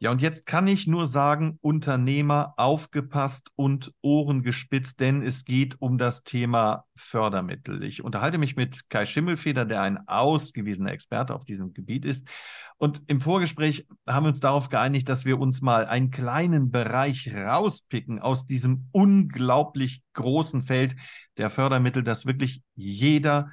[0.00, 5.82] Ja, und jetzt kann ich nur sagen, Unternehmer aufgepasst und Ohren gespitzt, denn es geht
[5.82, 7.82] um das Thema Fördermittel.
[7.82, 12.28] Ich unterhalte mich mit Kai Schimmelfeder, der ein ausgewiesener Experte auf diesem Gebiet ist.
[12.76, 17.34] Und im Vorgespräch haben wir uns darauf geeinigt, dass wir uns mal einen kleinen Bereich
[17.34, 20.94] rauspicken aus diesem unglaublich großen Feld
[21.38, 23.50] der Fördermittel, das wirklich jeder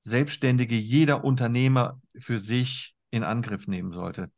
[0.00, 4.30] Selbstständige, jeder Unternehmer für sich in Angriff nehmen sollte.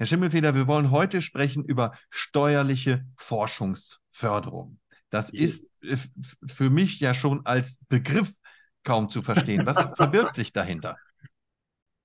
[0.00, 4.78] Herr Schimmelfeder, wir wollen heute sprechen über steuerliche Forschungsförderung.
[5.10, 5.98] Das ist äh,
[6.46, 8.32] für mich ja schon als Begriff
[8.82, 9.66] kaum zu verstehen.
[9.66, 10.96] Was verbirgt sich dahinter?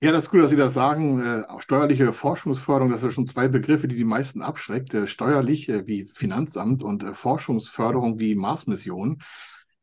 [0.02, 1.22] Ja, das ist gut, dass Sie das sagen.
[1.22, 4.92] Äh, steuerliche Forschungsförderung, das sind schon zwei Begriffe, die die meisten abschreckt.
[4.92, 9.22] Äh, steuerlich äh, wie Finanzamt und äh, Forschungsförderung wie Marsmission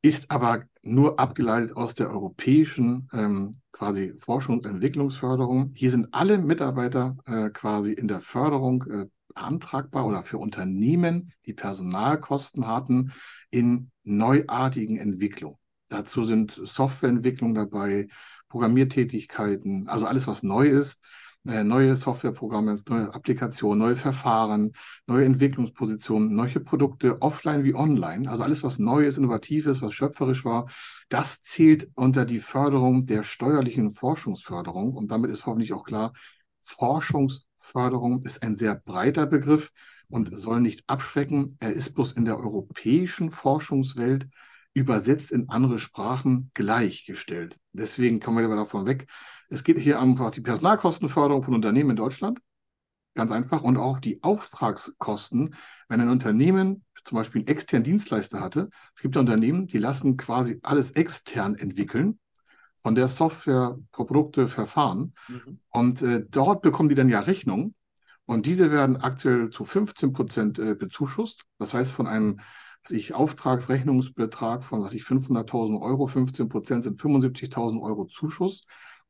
[0.03, 5.71] ist aber nur abgeleitet aus der europäischen ähm, quasi Forschung und Entwicklungsförderung.
[5.73, 11.53] Hier sind alle Mitarbeiter äh, quasi in der Förderung äh, beantragbar oder für Unternehmen, die
[11.53, 13.13] Personalkosten hatten,
[13.49, 15.57] in neuartigen Entwicklungen.
[15.87, 18.09] Dazu sind Softwareentwicklungen dabei,
[18.49, 21.01] Programmiertätigkeiten, also alles, was neu ist,
[21.43, 24.73] neue Softwareprogramme, neue Applikationen, neue Verfahren,
[25.07, 28.29] neue Entwicklungspositionen, neue Produkte offline wie online.
[28.29, 30.69] Also alles, was neu ist, innovativ ist, was schöpferisch war,
[31.09, 34.93] das zählt unter die Förderung der steuerlichen Forschungsförderung.
[34.93, 36.13] Und damit ist hoffentlich auch klar,
[36.61, 39.71] Forschungsförderung ist ein sehr breiter Begriff
[40.07, 41.57] und soll nicht abschrecken.
[41.59, 44.29] Er ist bloß in der europäischen Forschungswelt
[44.73, 47.59] übersetzt in andere Sprachen gleichgestellt.
[47.73, 49.07] Deswegen kommen wir aber davon weg.
[49.49, 52.39] Es geht hier einfach die Personalkostenförderung von Unternehmen in Deutschland.
[53.13, 53.61] Ganz einfach.
[53.61, 55.55] Und auch die Auftragskosten.
[55.87, 60.17] Wenn ein Unternehmen zum Beispiel einen externen Dienstleister hatte, es gibt ja Unternehmen, die lassen
[60.17, 62.19] quasi alles extern entwickeln
[62.77, 65.13] von der Software, Produkte, Verfahren.
[65.27, 65.59] Mhm.
[65.69, 67.75] Und äh, dort bekommen die dann ja Rechnungen.
[68.25, 71.43] Und diese werden aktuell zu 15 Prozent äh, bezuschusst.
[71.59, 72.39] Das heißt, von einem
[72.87, 78.65] sich Auftragsrechnungsbetrag von, was ich, 500.000 Euro, 15 Prozent sind 75.000 Euro Zuschuss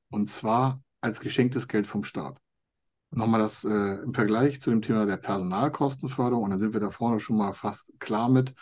[0.10, 2.40] und zwar als geschenktes Geld vom Staat.
[3.12, 6.90] Nochmal das äh, im Vergleich zu dem Thema der Personalkostenförderung und dann sind wir da
[6.90, 8.54] vorne schon mal fast klar mit.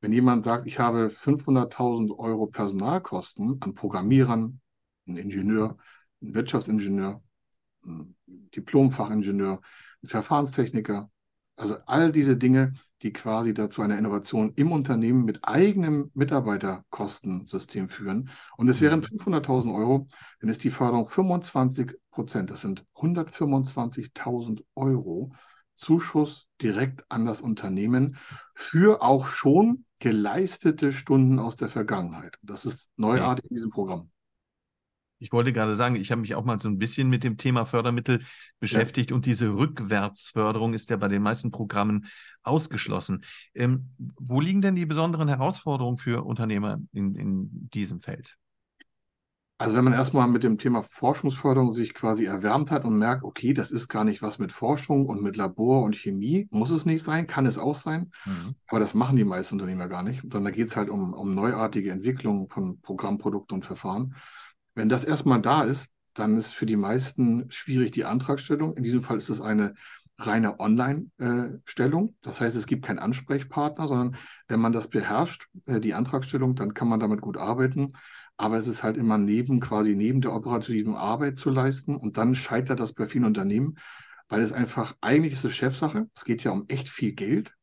[0.00, 4.60] Wenn jemand sagt, ich habe 500.000 Euro Personalkosten an Programmierern,
[5.06, 5.76] ein Ingenieur,
[6.20, 7.22] ein Wirtschaftsingenieur,
[7.84, 9.60] ein Diplomfachingenieur,
[10.02, 11.10] ein Verfahrenstechniker,
[11.56, 18.30] also all diese Dinge, die quasi dazu einer Innovation im Unternehmen mit eigenem Mitarbeiterkostensystem führen.
[18.56, 19.74] Und es wären 500.000 mhm.
[19.74, 20.08] Euro,
[20.40, 22.50] dann ist die Förderung 25 Prozent.
[22.50, 25.32] Das sind 125.000 Euro
[25.74, 28.16] Zuschuss direkt an das Unternehmen
[28.54, 32.38] für auch schon geleistete Stunden aus der Vergangenheit.
[32.42, 34.11] Das ist neuartig in diesem Programm.
[35.22, 37.64] Ich wollte gerade sagen, ich habe mich auch mal so ein bisschen mit dem Thema
[37.64, 38.24] Fördermittel
[38.58, 39.16] beschäftigt ja.
[39.16, 42.06] und diese Rückwärtsförderung ist ja bei den meisten Programmen
[42.42, 43.24] ausgeschlossen.
[43.54, 48.36] Ähm, wo liegen denn die besonderen Herausforderungen für Unternehmer in, in diesem Feld?
[49.58, 53.54] Also wenn man erstmal mit dem Thema Forschungsförderung sich quasi erwärmt hat und merkt, okay,
[53.54, 57.04] das ist gar nicht was mit Forschung und mit Labor und Chemie, muss es nicht
[57.04, 58.56] sein, kann es auch sein, mhm.
[58.66, 61.36] aber das machen die meisten Unternehmer gar nicht, sondern da geht es halt um, um
[61.36, 64.16] neuartige Entwicklung von Programmprodukten und Verfahren.
[64.74, 68.76] Wenn das erstmal da ist, dann ist für die meisten schwierig die Antragstellung.
[68.76, 69.74] In diesem Fall ist es eine
[70.18, 72.16] reine Online-Stellung.
[72.22, 74.16] Das heißt, es gibt keinen Ansprechpartner, sondern
[74.48, 77.92] wenn man das beherrscht, äh, die Antragstellung, dann kann man damit gut arbeiten.
[78.36, 81.96] Aber es ist halt immer neben, quasi neben der operativen Arbeit zu leisten.
[81.96, 83.78] Und dann scheitert das bei vielen Unternehmen,
[84.28, 86.08] weil es einfach, eigentlich ist es Chefsache.
[86.14, 87.54] Es geht ja um echt viel Geld.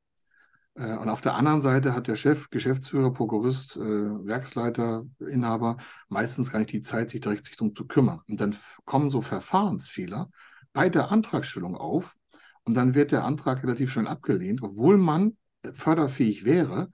[0.75, 5.77] Äh, und auf der anderen Seite hat der Chef, Geschäftsführer, Prokurist, äh, Werksleiter, Inhaber
[6.07, 8.21] meistens gar nicht die Zeit, sich direkt darum zu kümmern.
[8.27, 8.55] Und dann
[8.85, 10.29] kommen so Verfahrensfehler
[10.73, 12.15] bei der Antragstellung auf
[12.63, 15.37] und dann wird der Antrag relativ schnell abgelehnt, obwohl man
[15.73, 16.91] förderfähig wäre.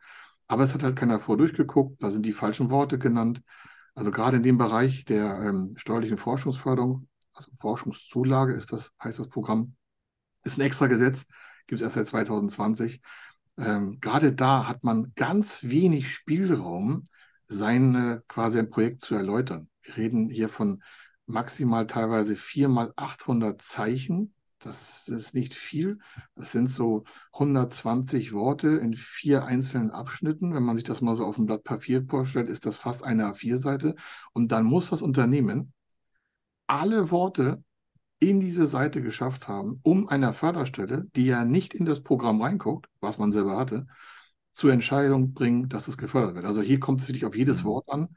[0.48, 3.42] Aber es hat halt keiner vor durchgeguckt, da sind die falschen Worte genannt.
[3.96, 9.30] Also gerade in dem Bereich der ähm, steuerlichen Forschungsförderung, also Forschungszulage ist das, heißt das
[9.30, 9.76] Programm,
[10.44, 11.26] ist ein extra Gesetz,
[11.68, 13.02] gibt es erst seit 2020
[13.58, 17.04] ähm, gerade da hat man ganz wenig Spielraum,
[17.48, 19.70] sein quasi ein Projekt zu erläutern.
[19.84, 20.82] Wir reden hier von
[21.26, 26.00] maximal teilweise vier mal 800 Zeichen Das ist nicht viel.
[26.36, 27.04] Das sind so
[27.34, 30.56] 120 Worte in vier einzelnen Abschnitten.
[30.56, 33.26] Wenn man sich das mal so auf dem Blatt Papier vorstellt, ist das fast eine
[33.32, 33.96] A4-Seite.
[34.34, 35.74] Und dann muss das Unternehmen
[36.68, 37.64] alle Worte
[38.20, 42.88] in diese Seite geschafft haben, um einer Förderstelle, die ja nicht in das Programm reinguckt,
[43.00, 43.88] was man selber hatte,
[44.52, 46.46] zur Entscheidung bringen, dass es gefördert wird.
[46.46, 47.68] Also hier kommt es wirklich auf jedes mhm.
[47.68, 48.16] Wort an.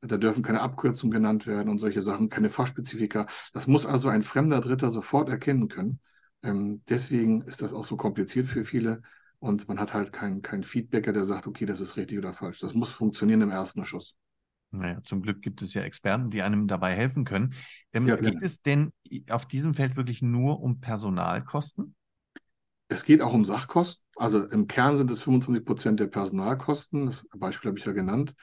[0.00, 3.26] Da dürfen keine Abkürzungen genannt werden und solche Sachen, keine Fachspezifika.
[3.52, 6.00] Das muss also ein fremder Dritter sofort erkennen können.
[6.42, 9.02] Ähm, deswegen ist das auch so kompliziert für viele
[9.40, 12.60] und man hat halt keinen kein Feedbacker, der sagt, okay, das ist richtig oder falsch.
[12.60, 14.16] Das muss funktionieren im ersten Schuss.
[14.70, 17.54] Naja, zum Glück gibt es ja Experten, die einem dabei helfen können.
[17.92, 18.92] Ähm, ja, geht es denn
[19.30, 21.94] auf diesem Feld wirklich nur um Personalkosten?
[22.88, 24.04] Es geht auch um Sachkosten.
[24.16, 27.06] Also im Kern sind es 25 Prozent der Personalkosten.
[27.06, 28.34] Das Beispiel habe ich ja genannt.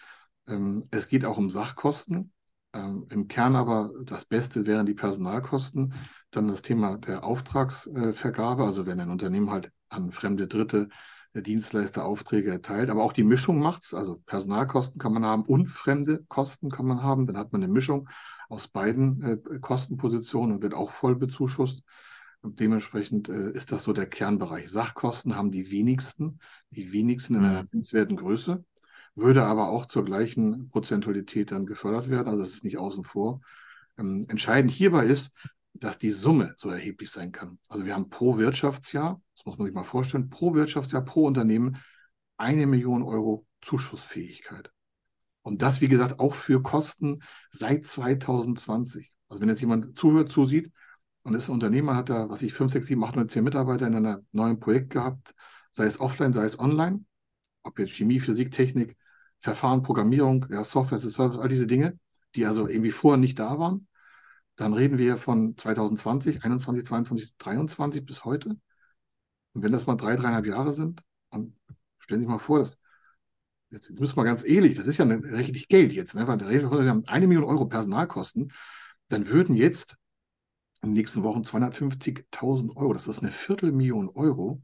[0.48, 2.32] Ähm, es geht auch um Sachkosten.
[2.74, 5.94] Ähm, Im Kern aber das Beste wären die Personalkosten.
[6.32, 10.90] Dann das Thema der Auftragsvergabe, also wenn ein Unternehmen halt an fremde Dritte
[11.36, 12.90] äh, Dienstleister Aufträge erteilt.
[12.90, 13.94] Aber auch die Mischung macht es.
[13.94, 17.28] Also Personalkosten kann man haben und fremde Kosten kann man haben.
[17.28, 18.10] Dann hat man eine Mischung
[18.50, 21.84] aus beiden äh, Kostenpositionen und wird auch voll bezuschusst.
[22.42, 24.70] Dementsprechend äh, ist das so der Kernbereich.
[24.70, 26.40] Sachkosten haben die wenigsten,
[26.70, 27.70] die wenigsten in einer mhm.
[27.72, 28.64] nennenswerten Größe
[29.16, 32.28] würde aber auch zur gleichen Prozentualität dann gefördert werden.
[32.28, 33.42] Also das ist nicht außen vor.
[33.98, 35.32] Ähm, entscheidend hierbei ist,
[35.80, 37.60] dass die Summe so erheblich sein kann.
[37.70, 41.78] Also wir haben pro Wirtschaftsjahr, das muss man sich mal vorstellen, pro Wirtschaftsjahr, pro Unternehmen
[42.38, 44.72] eine Million Euro Zuschussfähigkeit.
[45.42, 49.12] Und das, wie gesagt, auch für Kosten seit 2020.
[49.30, 50.72] Also wenn jetzt jemand zuhört, zusieht
[51.24, 53.88] und ist ein Unternehmer, hat da, was ich, 5, 6, 7, 8, 9, 10 Mitarbeiter
[53.88, 55.36] in einem neuen Projekt gehabt,
[55.72, 57.06] sei es offline, sei es online,
[57.64, 58.98] ob jetzt Chemie, Physik, Technik,
[59.40, 62.00] Verfahren, Programmierung, ja, Software Service, all diese Dinge,
[62.36, 63.88] die also irgendwie vorher nicht da waren.
[64.56, 68.50] Dann reden wir von 2020, 21, 22, 23 bis heute.
[69.54, 71.56] Und wenn das mal drei, dreieinhalb Jahre sind, und
[71.98, 72.78] stellen Sie sich mal vor, das,
[73.70, 76.28] jetzt müssen wir ganz ehrlich, das ist ja richtig Geld jetzt, ne?
[76.28, 78.52] weil wir haben eine Million Euro Personalkosten,
[79.10, 79.98] dann würden jetzt
[80.82, 84.62] in den nächsten Wochen 250.000 Euro, das ist eine Viertelmillion Euro,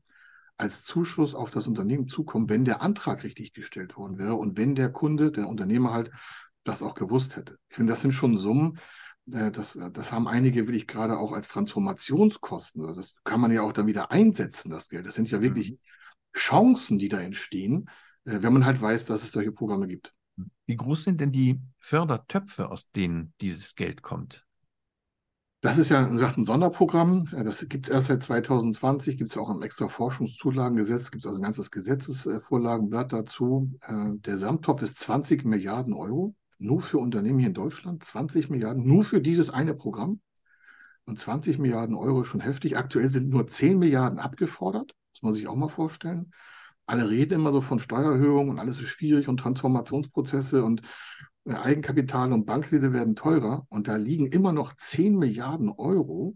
[0.57, 4.75] als Zuschuss auf das Unternehmen zukommen, wenn der Antrag richtig gestellt worden wäre und wenn
[4.75, 6.11] der Kunde, der Unternehmer halt
[6.63, 7.57] das auch gewusst hätte.
[7.69, 8.77] Ich finde, das sind schon Summen,
[9.25, 12.81] das, das haben einige wirklich gerade auch als Transformationskosten.
[12.81, 15.05] Also das kann man ja auch dann wieder einsetzen, das Geld.
[15.05, 15.77] Das sind ja wirklich mhm.
[16.35, 17.89] Chancen, die da entstehen,
[18.25, 20.13] äh, wenn man halt weiß, dass es solche Programme gibt.
[20.65, 24.45] Wie groß sind denn die Fördertöpfe, aus denen dieses Geld kommt?
[25.63, 27.29] Das ist ja gesagt, ein Sonderprogramm.
[27.31, 31.37] Das gibt es erst seit 2020, gibt es auch im extra Forschungszulagengesetz, gibt es also
[31.37, 33.71] ein ganzes Gesetzesvorlagenblatt dazu.
[33.81, 38.03] Äh, der Samttopf ist 20 Milliarden Euro, nur für Unternehmen hier in Deutschland.
[38.03, 40.21] 20 Milliarden, nur für dieses eine Programm.
[41.05, 42.77] Und 20 Milliarden Euro schon heftig.
[42.77, 46.31] Aktuell sind nur 10 Milliarden abgefordert, muss man sich auch mal vorstellen.
[46.85, 50.81] Alle reden immer so von Steuererhöhungen und alles ist schwierig und Transformationsprozesse und
[51.45, 56.35] äh, Eigenkapital und Bankkredite werden teurer und da liegen immer noch 10 Milliarden Euro.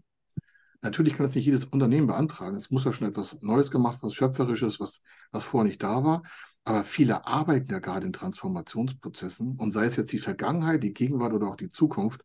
[0.82, 2.56] Natürlich kann das nicht jedes Unternehmen beantragen.
[2.56, 6.22] Es muss ja schon etwas Neues gemacht, was Schöpferisches, was, was vorher nicht da war.
[6.66, 11.32] Aber viele arbeiten ja gerade in Transformationsprozessen und sei es jetzt die Vergangenheit, die Gegenwart
[11.32, 12.22] oder auch die Zukunft.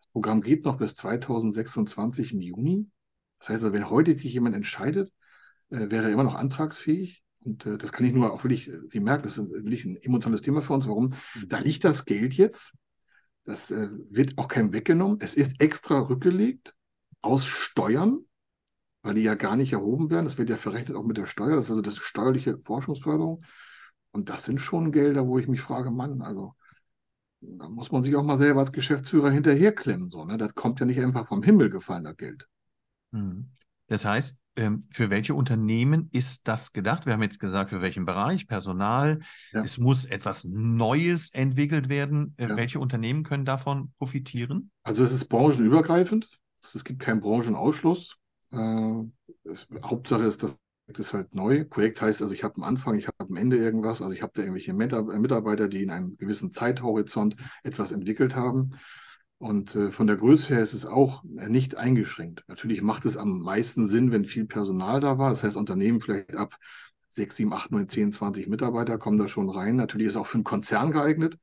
[0.00, 2.90] Das Programm geht noch bis 2026 im Juni.
[3.38, 5.12] Das heißt, also, wenn heute sich jemand entscheidet,
[5.70, 7.22] äh, wäre er immer noch antragsfähig.
[7.44, 9.96] Und äh, das kann ich nur auch wirklich, äh, Sie merken, das ist wirklich ein
[10.02, 10.88] emotionales Thema für uns.
[10.88, 11.14] Warum?
[11.46, 12.74] Da liegt das Geld jetzt.
[13.44, 15.18] Das äh, wird auch keinem weggenommen.
[15.20, 16.74] Es ist extra rückgelegt
[17.22, 18.24] aus Steuern,
[19.02, 20.24] weil die ja gar nicht erhoben werden.
[20.24, 21.54] Das wird ja verrechnet auch mit der Steuer.
[21.54, 23.44] Das ist also das steuerliche Forschungsförderung.
[24.10, 26.54] Und das sind schon Gelder, wo ich mich frage, Mann, also
[27.40, 30.10] da muss man sich auch mal selber als Geschäftsführer hinterherklemmen.
[30.10, 30.38] So, ne?
[30.38, 32.48] Das kommt ja nicht einfach vom Himmel gefallen, das Geld.
[33.12, 33.50] Mhm.
[33.86, 37.06] Das heißt, ähm, für welche Unternehmen ist das gedacht?
[37.06, 39.20] Wir haben jetzt gesagt, für welchen Bereich, Personal.
[39.52, 39.62] Ja.
[39.62, 42.34] Es muss etwas Neues entwickelt werden.
[42.38, 42.56] Äh, ja.
[42.56, 44.70] Welche Unternehmen können davon profitieren?
[44.82, 46.28] Also es ist branchenübergreifend.
[46.62, 48.16] Es gibt keinen Branchenausschluss.
[48.50, 49.04] Äh,
[49.44, 50.58] es, Hauptsache ist, dass
[50.96, 51.64] ist halt neu.
[51.64, 54.00] Projekt heißt also, ich habe am Anfang, ich habe am Ende irgendwas.
[54.00, 58.72] Also ich habe da irgendwelche Mitarbeiter, die in einem gewissen Zeithorizont etwas entwickelt haben.
[59.38, 62.42] Und äh, von der Größe her ist es auch äh, nicht eingeschränkt.
[62.48, 65.30] Natürlich macht es am meisten Sinn, wenn viel Personal da war.
[65.30, 66.56] Das heißt, Unternehmen vielleicht ab
[67.08, 69.76] 6, 7, 8, 9, 10, 20 Mitarbeiter kommen da schon rein.
[69.76, 71.38] Natürlich ist es auch für einen Konzern geeignet.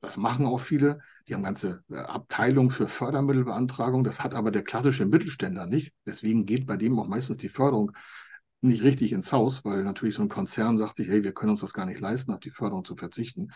[0.00, 1.00] Das machen auch viele.
[1.26, 4.04] Die haben ganze äh, Abteilungen für Fördermittelbeantragung.
[4.04, 5.92] Das hat aber der klassische Mittelständler nicht.
[6.06, 7.92] Deswegen geht bei dem auch meistens die Förderung
[8.60, 11.60] nicht richtig ins Haus, weil natürlich so ein Konzern sagt sich, hey, wir können uns
[11.60, 13.52] das gar nicht leisten, auf die Förderung zu verzichten.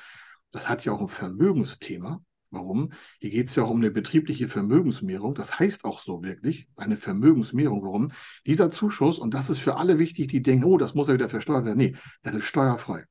[0.51, 2.23] Das hat ja auch ein Vermögensthema.
[2.51, 2.93] Warum?
[3.19, 5.35] Hier geht es ja auch um eine betriebliche Vermögensmehrung.
[5.35, 7.83] Das heißt auch so wirklich, eine Vermögensmehrung.
[7.83, 8.13] Warum?
[8.47, 11.31] Dieser Zuschuss, und das ist für alle wichtig, die denken, oh, das muss ja wieder
[11.31, 11.79] versteuert werden.
[11.79, 13.07] Nee, das ist steuerfrei.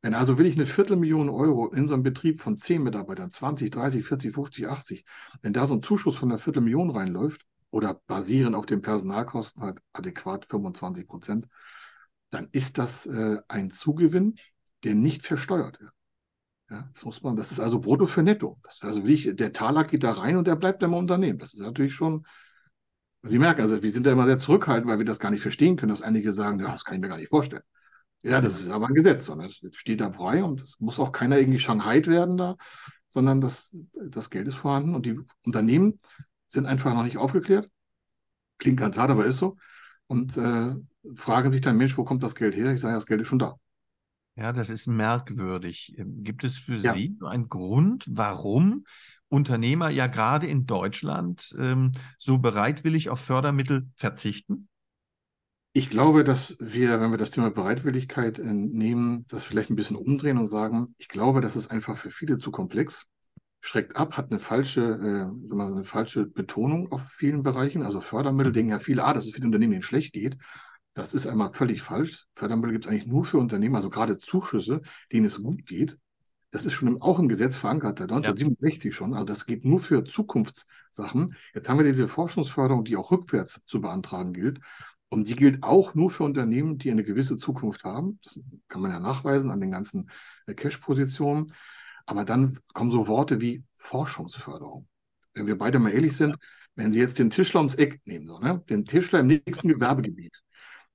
[0.00, 3.70] Wenn also will ich eine Viertelmillion Euro in so einem Betrieb von 10 Mitarbeitern, 20,
[3.70, 5.04] 30, 40, 50, 80,
[5.42, 7.42] wenn da so ein Zuschuss von einer Viertelmillion reinläuft
[7.72, 11.48] oder basierend auf den Personalkosten halt adäquat 25 Prozent,
[12.30, 14.36] dann ist das äh, ein Zugewinn,
[14.84, 15.92] der nicht versteuert wird.
[16.70, 18.60] Ja, das muss man, das ist also brutto für netto.
[18.80, 21.38] Also wie ich, der Taler geht da rein und der bleibt im Unternehmen.
[21.38, 22.26] Das ist natürlich schon,
[23.24, 25.76] Sie merken, also wir sind da immer sehr zurückhaltend, weil wir das gar nicht verstehen
[25.76, 27.62] können, dass einige sagen, ja, das kann ich mir gar nicht vorstellen.
[28.22, 31.12] Ja, das ist aber ein Gesetz, sondern es steht da frei und es muss auch
[31.12, 32.56] keiner irgendwie Shanghai werden da,
[33.08, 36.00] sondern das, das Geld ist vorhanden und die Unternehmen
[36.52, 37.68] sind einfach noch nicht aufgeklärt.
[38.58, 39.56] Klingt ganz hart, aber ist so.
[40.06, 40.74] Und äh,
[41.14, 42.72] fragen sich dann, Mensch, wo kommt das Geld her?
[42.72, 43.56] Ich sage, das Geld ist schon da.
[44.36, 45.94] Ja, das ist merkwürdig.
[45.98, 46.92] Ähm, gibt es für ja.
[46.92, 48.84] Sie einen Grund, warum
[49.28, 54.68] Unternehmer ja gerade in Deutschland ähm, so bereitwillig auf Fördermittel verzichten?
[55.74, 59.96] Ich glaube, dass wir, wenn wir das Thema Bereitwilligkeit äh, nehmen, das vielleicht ein bisschen
[59.96, 63.06] umdrehen und sagen, ich glaube, das ist einfach für viele zu komplex,
[63.62, 67.84] schreckt ab, hat eine falsche, äh, eine falsche Betonung auf vielen Bereichen.
[67.84, 70.36] Also Fördermittel denken ja viele, ah, das ist für die Unternehmen, denen schlecht geht.
[70.94, 72.26] Das ist einmal völlig falsch.
[72.34, 75.96] Fördermittel gibt es eigentlich nur für Unternehmen, also gerade Zuschüsse, denen es gut geht.
[76.50, 78.96] Das ist schon auch im Gesetz verankert, seit 1967 ja.
[78.96, 79.14] schon.
[79.14, 81.36] Also das geht nur für Zukunftssachen.
[81.54, 84.60] Jetzt haben wir diese Forschungsförderung, die auch rückwärts zu beantragen gilt.
[85.08, 88.18] Und die gilt auch nur für Unternehmen, die eine gewisse Zukunft haben.
[88.24, 90.10] Das kann man ja nachweisen an den ganzen
[90.46, 91.52] äh, Cash-Positionen.
[92.06, 94.88] Aber dann kommen so Worte wie Forschungsförderung.
[95.34, 96.36] Wenn wir beide mal ehrlich sind,
[96.74, 98.62] wenn Sie jetzt den Tischler ums Eck nehmen, so, ne?
[98.68, 100.42] den Tischler im nächsten Gewerbegebiet,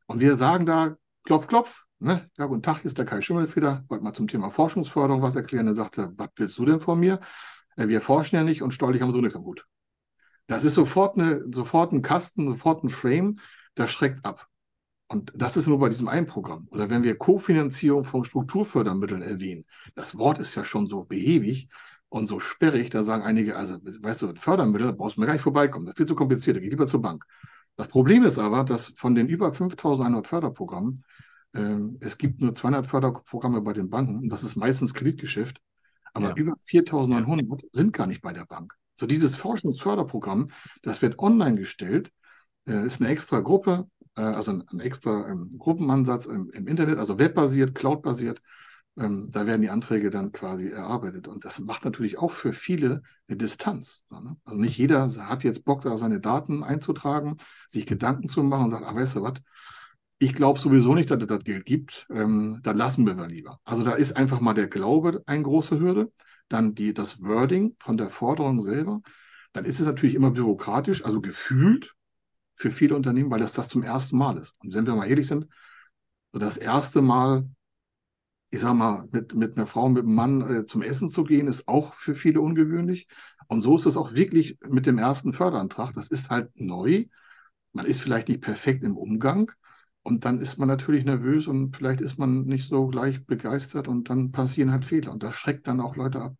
[0.07, 2.29] und wir sagen da, klopf, klopf, ne?
[2.37, 5.67] ja, guten Tag, ist der Kai Schimmelfeder, wollte mal zum Thema Forschungsförderung was erklären.
[5.67, 7.19] Er sagte, was willst du denn von mir?
[7.75, 9.65] Äh, wir forschen ja nicht und steuerlich haben so nichts am Hut.
[10.47, 13.39] Das ist sofort, eine, sofort ein Kasten, sofort ein Frame,
[13.75, 14.47] das schreckt ab.
[15.07, 16.67] Und das ist nur bei diesem einen Programm.
[16.69, 21.69] Oder wenn wir Kofinanzierung von Strukturfördermitteln erwähnen, das Wort ist ja schon so behäbig
[22.09, 25.43] und so sperrig, da sagen einige, also weißt du, Fördermittel, brauchst du mir gar nicht
[25.43, 27.25] vorbeikommen, das ist viel zu kompliziert, da geht lieber zur Bank.
[27.77, 31.03] Das Problem ist aber, dass von den über 5100 Förderprogrammen,
[31.53, 35.61] äh, es gibt nur 200 Förderprogramme bei den Banken und das ist meistens Kreditgeschäft,
[36.13, 36.35] aber ja.
[36.35, 38.73] über 4900 sind gar nicht bei der Bank.
[38.95, 40.47] So dieses Forschungsförderprogramm,
[40.81, 42.11] das wird online gestellt,
[42.65, 43.87] äh, ist eine extra Gruppe,
[44.21, 48.41] also ein, extra ähm, Gruppenansatz im, im, Internet, also webbasiert, cloudbasiert.
[48.97, 51.27] Ähm, da werden die Anträge dann quasi erarbeitet.
[51.27, 54.05] Und das macht natürlich auch für viele eine Distanz.
[54.09, 54.37] Ne?
[54.43, 58.71] Also nicht jeder hat jetzt Bock, da seine Daten einzutragen, sich Gedanken zu machen und
[58.71, 59.35] sagt, ah, weißt du was,
[60.19, 63.59] ich glaube sowieso nicht, dass es das Geld gibt, ähm, dann lassen wir mal lieber.
[63.65, 66.11] Also da ist einfach mal der Glaube eine große Hürde,
[66.49, 69.01] dann die, das Wording von der Forderung selber.
[69.53, 71.93] Dann ist es natürlich immer bürokratisch, also gefühlt
[72.57, 74.55] für viele Unternehmen, weil das das zum ersten Mal ist.
[74.59, 75.47] Und wenn wir mal ehrlich sind,
[76.33, 77.47] so das erste Mal
[78.49, 81.47] ich sag mal, mit, mit einer Frau, mit einem Mann äh, zum Essen zu gehen,
[81.47, 83.07] ist auch für viele ungewöhnlich.
[83.47, 85.93] Und so ist es auch wirklich mit dem ersten Förderantrag.
[85.93, 87.05] Das ist halt neu.
[87.73, 89.51] Man ist vielleicht nicht perfekt im Umgang.
[90.01, 94.09] Und dann ist man natürlich nervös und vielleicht ist man nicht so gleich begeistert und
[94.09, 95.11] dann passieren halt Fehler.
[95.11, 96.35] Und das schreckt dann auch Leute ab.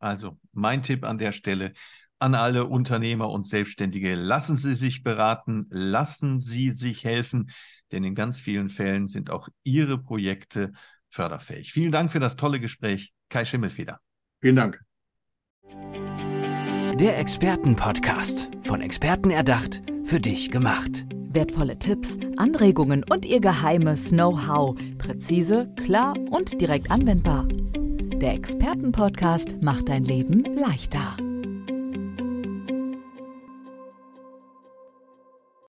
[0.00, 1.72] Also mein Tipp an der Stelle
[2.20, 7.50] an alle Unternehmer und Selbstständige, lassen Sie sich beraten, lassen Sie sich helfen,
[7.90, 10.72] denn in ganz vielen Fällen sind auch Ihre Projekte
[11.08, 11.72] förderfähig.
[11.72, 14.00] Vielen Dank für das tolle Gespräch, Kai Schimmelfeder.
[14.40, 14.80] Vielen Dank.
[17.00, 21.06] Der Expertenpodcast, von Experten erdacht, für dich gemacht.
[21.32, 24.76] Wertvolle Tipps, Anregungen und ihr geheimes Know-how.
[24.98, 27.46] Präzise, klar und direkt anwendbar.
[27.48, 31.16] Der Expertenpodcast macht dein Leben leichter.